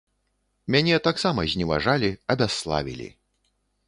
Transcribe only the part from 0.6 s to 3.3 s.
Мяне таксама зневажалі, абясславілі.